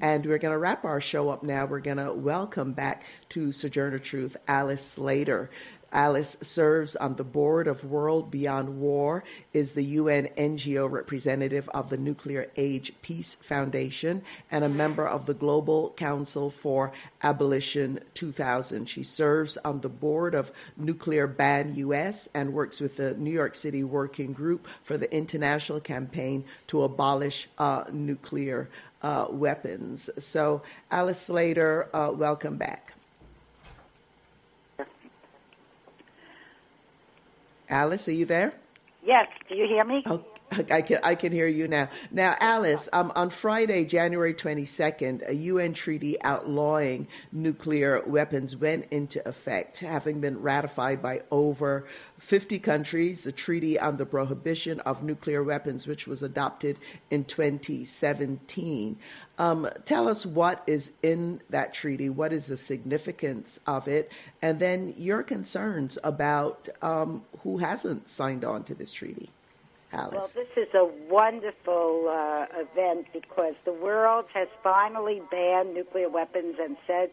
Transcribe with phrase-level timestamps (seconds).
[0.00, 1.66] And we're going to wrap our show up now.
[1.66, 5.50] We're going to welcome back to Sojourner Truth Alice Slater.
[5.92, 11.88] Alice serves on the board of World Beyond War, is the UN NGO representative of
[11.88, 16.92] the Nuclear Age Peace Foundation, and a member of the Global Council for
[17.22, 18.86] Abolition 2000.
[18.86, 23.54] She serves on the board of Nuclear Ban US and works with the New York
[23.54, 28.68] City Working Group for the international campaign to abolish uh, nuclear
[29.02, 30.10] uh, weapons.
[30.18, 32.92] So, Alice Slater, uh, welcome back.
[37.68, 38.52] Alice, are you there?
[39.04, 39.26] Yes.
[39.48, 40.02] Do you hear me?
[40.06, 40.24] Oh,
[40.70, 41.88] I can I can hear you now.
[42.10, 49.26] Now, Alice, um, on Friday, January 22nd, a UN treaty outlawing nuclear weapons went into
[49.28, 51.86] effect, having been ratified by over
[52.18, 53.24] 50 countries.
[53.24, 56.78] The Treaty on the Prohibition of Nuclear Weapons, which was adopted
[57.10, 58.98] in 2017.
[59.38, 64.10] Um, tell us what is in that treaty, what is the significance of it,
[64.42, 69.30] and then your concerns about um, who hasn't signed on to this treaty.
[69.92, 70.34] Alice.
[70.36, 76.56] Well, this is a wonderful uh, event because the world has finally banned nuclear weapons
[76.60, 77.10] and said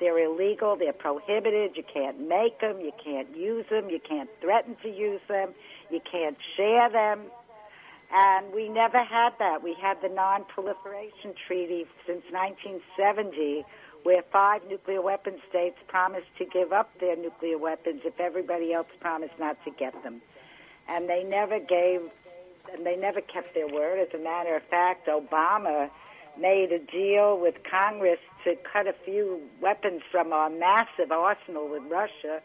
[0.00, 4.76] they're illegal, they're prohibited, you can't make them, you can't use them, you can't threaten
[4.82, 5.50] to use them,
[5.90, 7.20] you can't share them.
[8.12, 9.62] And we never had that.
[9.62, 13.64] We had the Non Proliferation Treaty since 1970,
[14.02, 18.86] where five nuclear weapon states promised to give up their nuclear weapons if everybody else
[19.00, 20.20] promised not to get them
[20.88, 22.00] and they never gave,
[22.72, 23.98] and they never kept their word.
[24.00, 25.90] As a matter of fact, Obama
[26.38, 31.82] made a deal with Congress to cut a few weapons from our massive arsenal with
[31.90, 32.40] Russia,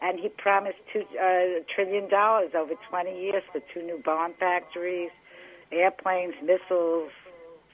[0.00, 5.10] and he promised two uh, trillion dollars over 20 years for two new bomb factories,
[5.70, 7.10] airplanes, missiles,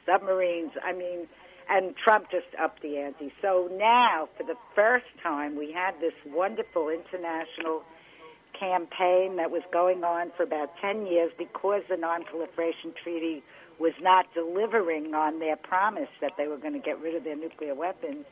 [0.06, 0.72] submarines.
[0.82, 1.28] I mean,
[1.68, 3.32] and Trump just upped the ante.
[3.42, 7.82] So now, for the first time, we had this wonderful international
[8.58, 13.42] campaign that was going on for about 10 years because the Non-Proliferation Treaty
[13.78, 17.36] was not delivering on their promise that they were going to get rid of their
[17.36, 18.24] nuclear weapons.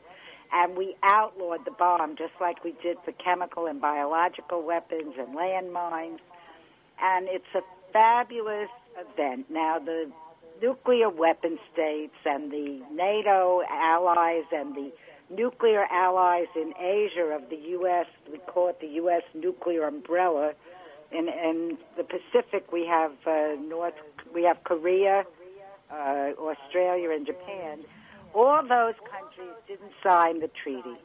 [0.51, 5.35] And we outlawed the bomb just like we did for chemical and biological weapons and
[5.35, 6.19] landmines.
[7.01, 7.61] And it's a
[7.91, 9.49] fabulous event.
[9.49, 10.11] Now, the
[10.61, 14.91] nuclear weapon states and the NATO allies and the
[15.29, 18.05] nuclear allies in Asia of the U.S.
[18.31, 19.23] We call it the U.S.
[19.33, 20.53] nuclear umbrella.
[21.11, 23.93] In, in the Pacific, we have uh, North,
[24.33, 25.23] we have Korea,
[25.91, 27.79] uh, Australia, and Japan.
[28.33, 30.97] All those countries didn't sign the treaty,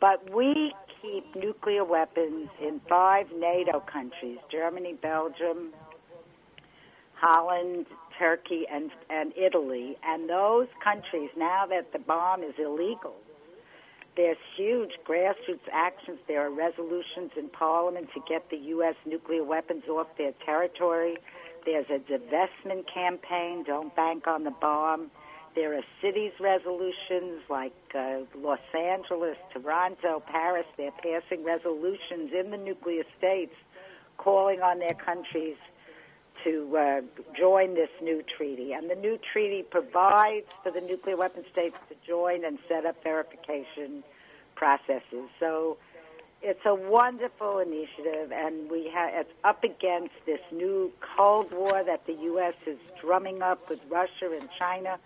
[0.00, 5.72] but we keep nuclear weapons in five NATO countries: Germany, Belgium,
[7.14, 7.86] Holland,
[8.18, 9.96] Turkey, and and Italy.
[10.04, 13.14] And those countries, now that the bomb is illegal,
[14.16, 16.18] there's huge grassroots actions.
[16.28, 18.94] There are resolutions in Parliament to get the U.S.
[19.06, 21.16] nuclear weapons off their territory.
[21.64, 25.10] There's a divestment campaign, don't bank on the bomb.
[25.54, 30.66] There are cities resolutions like uh, Los Angeles, Toronto, Paris.
[30.76, 33.54] They're passing resolutions in the nuclear states
[34.16, 35.56] calling on their countries
[36.44, 37.00] to uh,
[37.36, 38.72] join this new treaty.
[38.72, 43.02] And the new treaty provides for the nuclear weapon states to join and set up
[43.02, 44.02] verification
[44.54, 45.28] processes.
[45.40, 45.76] So
[46.42, 52.06] it's a wonderful initiative, and we have it's up against this new Cold War that
[52.06, 52.54] the U.S.
[52.66, 54.98] is drumming up with Russia and China.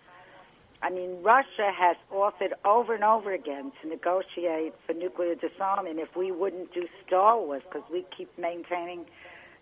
[0.83, 6.15] I mean, Russia has offered over and over again to negotiate for nuclear disarmament if
[6.17, 9.05] we wouldn't do Star Wars, because we keep maintaining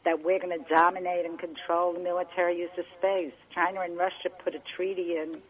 [0.05, 3.33] that we're going to dominate and control the military use of space.
[3.55, 5.41] China and Russia put a treaty in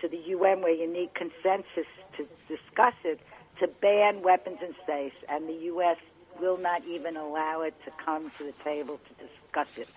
[0.00, 1.86] to the UN where you need consensus
[2.16, 3.20] to discuss it
[3.60, 5.96] to ban weapons in space, and the U.S.
[6.40, 9.90] will not even allow it to come to the table to discuss it.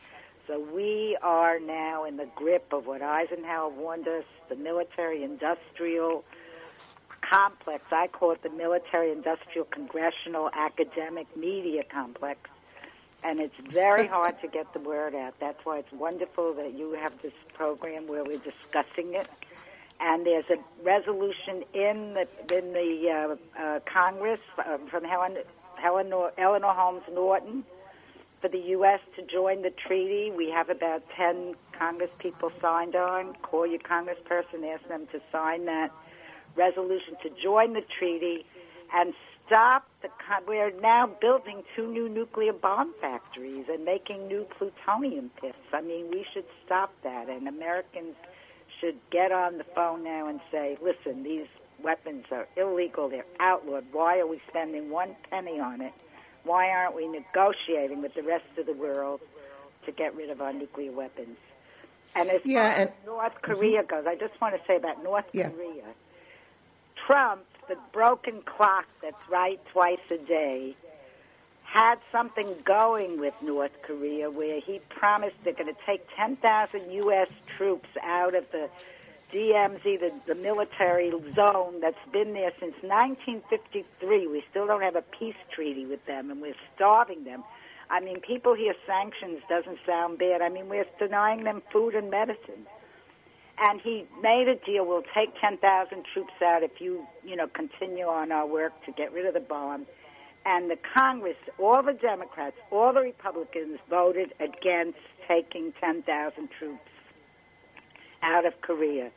[0.47, 6.23] So we are now in the grip of what Eisenhower warned us, the military-industrial
[7.21, 7.83] complex.
[7.91, 12.49] I call it the military-industrial congressional academic media complex
[13.23, 15.33] and it's very hard to get the word out.
[15.39, 19.27] That's why it's wonderful that you have this program where we're discussing it.
[19.99, 22.27] And there's a resolution in the
[22.57, 25.37] in the uh, uh, Congress um, from Helen,
[25.75, 27.65] Helen Eleanor Holmes Norton
[28.41, 29.01] for the U.S.
[29.17, 30.31] to join the treaty.
[30.31, 33.33] We have about ten Congress people signed on.
[33.41, 35.91] Call your Congressperson, ask them to sign that
[36.55, 38.45] resolution to join the treaty
[38.93, 39.13] and
[39.49, 40.09] stop the.
[40.47, 45.57] We're now building two new nuclear bomb factories and making new plutonium pits.
[45.73, 48.15] I mean, we should stop that, and Americans
[48.79, 51.47] should get on the phone now and say, listen, these
[51.83, 53.85] weapons are illegal, they're outlawed.
[53.91, 55.93] Why are we spending one penny on it?
[56.43, 59.21] Why aren't we negotiating with the rest of the world
[59.85, 61.37] to get rid of our nuclear weapons?
[62.15, 63.95] And as yeah, far and, as North Korea mm-hmm.
[63.95, 65.49] goes, I just want to say about North Yeah.
[65.49, 65.83] Korea.
[67.05, 70.75] Trump, the broken clock that's right twice a day,
[71.63, 77.29] had something going with North Korea where he promised they're going to take 10,000 U.S.
[77.55, 78.69] troops out of the
[79.31, 84.27] DMZ, the, the military zone that's been there since 1953.
[84.27, 87.43] We still don't have a peace treaty with them, and we're starving them.
[87.91, 90.41] I mean, people hear sanctions doesn't sound bad.
[90.41, 92.65] I mean, we're denying them food and medicine.
[93.61, 94.85] And he made a deal.
[94.85, 95.59] We'll take 10,000
[96.13, 99.41] troops out if you, you know, continue on our work to get rid of the
[99.41, 99.85] bomb.
[100.45, 104.97] And the Congress, all the Democrats, all the Republicans voted against
[105.27, 106.79] taking 10,000 troops
[108.23, 109.11] out of Korea.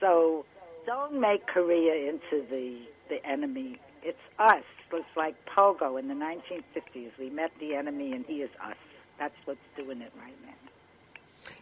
[0.00, 0.44] So
[0.84, 3.78] don't make Korea into the the enemy.
[4.02, 4.64] It's us.
[4.92, 7.10] It's like Pogo in the 1950s.
[7.18, 8.76] We met the enemy, and he is us.
[9.18, 10.65] That's what's doing it right now.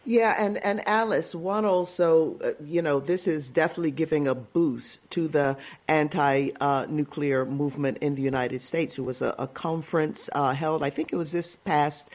[0.06, 5.10] Yeah, and, and Alice, one also, uh, you know, this is definitely giving a boost
[5.12, 5.56] to the
[5.88, 8.98] anti-nuclear movement in the United States.
[8.98, 12.10] It was a, a conference uh, held, I think it was this past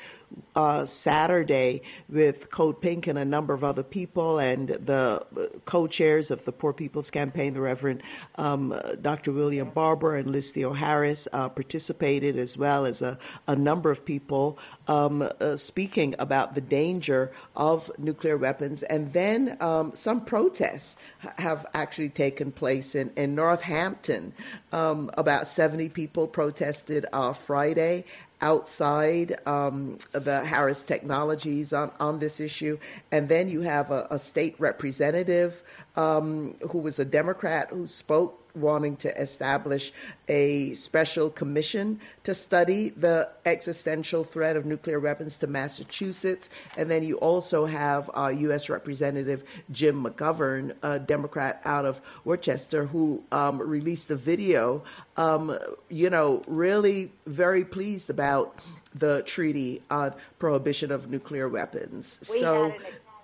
[0.56, 5.26] uh, Saturday with Code Pink and a number of other people, and the
[5.66, 8.04] co-chairs of the Poor People's Campaign, the Reverend
[8.36, 9.32] um, Dr.
[9.32, 13.18] William Barber and Liz Theoharis, uh, participated as well as a,
[13.48, 18.84] a number of people um, uh, speaking about the danger of nuclear weapons.
[18.84, 20.96] And then um, some protests
[21.38, 24.34] have actually taken place in, in Northampton.
[24.72, 28.06] Um, about 70 people protested uh, Friday
[28.42, 32.78] outside um, the Harris Technologies on, on this issue.
[33.12, 35.62] And then you have a, a state representative
[35.98, 39.92] um, who was a Democrat who spoke wanting to establish
[40.28, 46.50] a special commission to study the existential threat of nuclear weapons to Massachusetts.
[46.78, 48.70] And then you also have uh, U.S.
[48.70, 54.84] Representative Jim McGovern, a Democrat out of Worcester, who um, released a video,
[55.18, 55.58] um,
[55.90, 58.60] you know, really very pleased about
[58.96, 62.20] the treaty on prohibition of nuclear weapons.
[62.32, 62.74] We so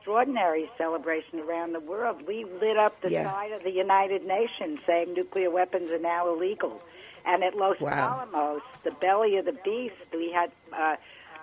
[0.06, 2.22] extraordinary celebration around the world.
[2.28, 3.24] We lit up the Yeah.
[3.32, 6.80] side of the United Nations saying nuclear weapons are now illegal.
[7.26, 8.28] And at Los Wow.
[8.32, 10.98] Alamos, the belly of the beast, we had uh,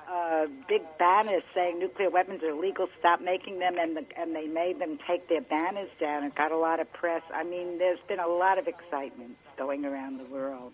[0.08, 4.46] uh, big banners saying nuclear weapons are illegal, stop making them, and, the, and they
[4.46, 6.22] made them take their banners down.
[6.22, 7.22] It got a lot of press.
[7.34, 10.72] I mean, there's been a lot of excitement going around the world.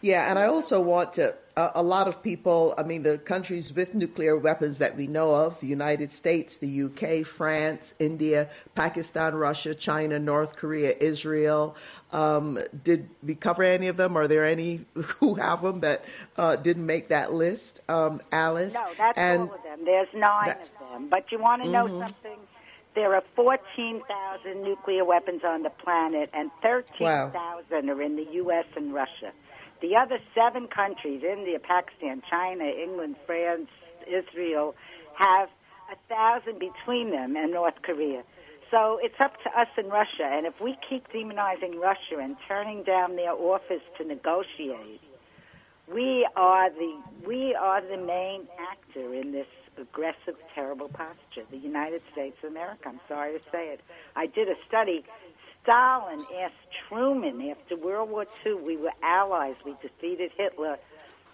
[0.00, 3.72] Yeah, and I also want to, a, a lot of people, I mean, the countries
[3.72, 9.34] with nuclear weapons that we know of, the United States, the UK, France, India, Pakistan,
[9.34, 11.76] Russia, China, North Korea, Israel.
[12.12, 14.16] Um, did we cover any of them?
[14.16, 16.04] Are there any who have them that
[16.36, 18.74] uh, didn't make that list, um, Alice?
[18.74, 19.84] No, that's and all of them.
[19.84, 21.08] There's nine that- of them.
[21.08, 22.02] But you want to know Mhm.
[22.04, 22.38] something?
[22.92, 28.64] There are 14,000 nuclear weapons on the planet, and 13,000 are in the U.S.
[28.76, 29.30] and Russia.
[29.80, 33.68] The other seven countries, India, Pakistan, China, England, France,
[34.06, 34.74] Israel,
[35.14, 35.48] have
[35.90, 38.22] a thousand between them and North Korea.
[38.70, 40.24] So it's up to us in Russia.
[40.24, 45.00] And if we keep demonizing Russia and turning down their offers to negotiate,
[45.92, 51.44] we are the we are the main actor in this aggressive, terrible posture.
[51.50, 52.82] The United States of America.
[52.86, 53.80] I'm sorry to say it.
[54.14, 55.04] I did a study.
[55.62, 56.54] Stalin asked
[56.88, 58.54] Truman after World War II.
[58.54, 59.56] We were allies.
[59.64, 60.78] We defeated Hitler,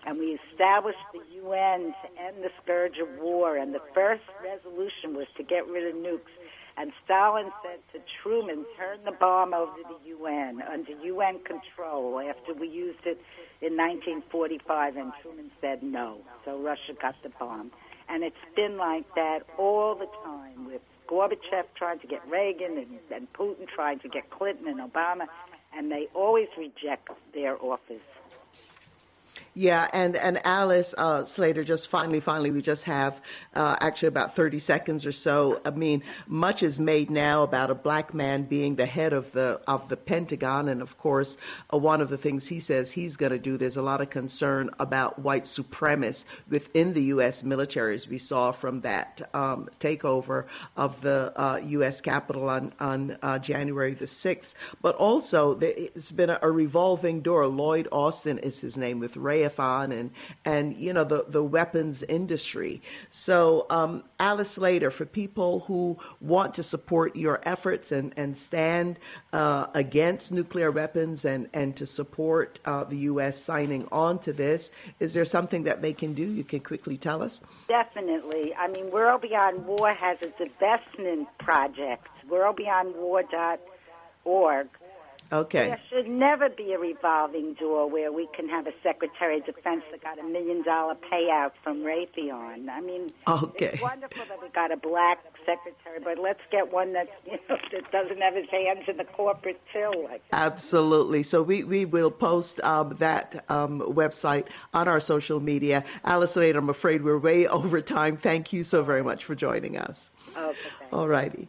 [0.04, 3.56] and we established the UN to end the scourge of war.
[3.56, 6.32] And the first resolution was to get rid of nukes.
[6.78, 12.20] And Stalin said to Truman, turn the bomb over to the UN under UN control
[12.20, 13.20] after we used it
[13.62, 14.96] in 1945.
[14.96, 16.18] And Truman said no.
[16.44, 17.70] So Russia got the bomb.
[18.08, 22.98] And it's been like that all the time with Gorbachev trying to get Reagan and,
[23.14, 25.26] and Putin trying to get Clinton and Obama.
[25.76, 28.00] And they always reject their offers.
[29.58, 33.18] Yeah, and and Alice uh, Slater, just finally, finally, we just have
[33.54, 35.62] uh, actually about 30 seconds or so.
[35.64, 39.62] I mean, much is made now about a black man being the head of the
[39.66, 41.38] of the Pentagon, and of course,
[41.72, 43.56] uh, one of the things he says he's going to do.
[43.56, 47.42] There's a lot of concern about white supremacists within the U.S.
[47.42, 50.44] military, as we saw from that um, takeover
[50.76, 52.02] of the uh, U.S.
[52.02, 54.52] Capitol on on uh, January the 6th.
[54.82, 57.46] But also, it's been a, a revolving door.
[57.46, 60.10] Lloyd Austin is his name with Ray And
[60.44, 62.82] and you know the the weapons industry.
[63.10, 68.98] So um, Alice Slater, for people who want to support your efforts and and stand
[69.32, 73.38] uh, against nuclear weapons and and to support uh, the U.S.
[73.38, 76.24] signing on to this, is there something that they can do?
[76.24, 77.40] You can quickly tell us.
[77.68, 78.54] Definitely.
[78.54, 82.10] I mean, World Beyond War has its investment projects.
[82.28, 84.68] WorldBeyondWar.org
[85.32, 85.66] Okay.
[85.66, 89.82] There should never be a revolving door where we can have a Secretary of Defense
[89.90, 92.68] that got a million dollar payout from Raytheon.
[92.68, 93.70] I mean, okay.
[93.74, 97.56] it's wonderful that we got a black secretary, but let's get one that you know
[97.72, 100.04] that doesn't have his hands in the corporate till.
[100.04, 101.22] Like Absolutely.
[101.22, 105.84] So we, we will post um, that um, website on our social media.
[106.04, 108.16] Alice Slater, I'm afraid we're way over time.
[108.16, 110.10] Thank you so very much for joining us.
[110.36, 110.56] Okay.
[110.92, 111.44] All righty.